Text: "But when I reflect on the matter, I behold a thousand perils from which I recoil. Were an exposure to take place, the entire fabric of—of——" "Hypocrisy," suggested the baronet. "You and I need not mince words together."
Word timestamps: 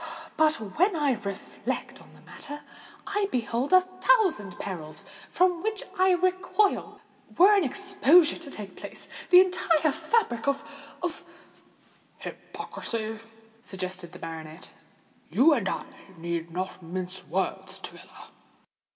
"But 0.35 0.55
when 0.55 0.95
I 0.95 1.11
reflect 1.11 2.01
on 2.01 2.15
the 2.15 2.21
matter, 2.21 2.61
I 3.05 3.29
behold 3.31 3.71
a 3.71 3.81
thousand 3.81 4.57
perils 4.57 5.05
from 5.29 5.61
which 5.61 5.83
I 5.95 6.13
recoil. 6.13 7.01
Were 7.37 7.55
an 7.55 7.63
exposure 7.63 8.37
to 8.39 8.49
take 8.49 8.75
place, 8.75 9.07
the 9.29 9.41
entire 9.41 9.91
fabric 9.91 10.47
of—of——" 10.47 11.23
"Hypocrisy," 12.17 13.19
suggested 13.61 14.11
the 14.11 14.17
baronet. 14.17 14.71
"You 15.29 15.53
and 15.53 15.69
I 15.69 15.85
need 16.17 16.49
not 16.49 16.81
mince 16.81 17.23
words 17.23 17.77
together." 17.77 18.29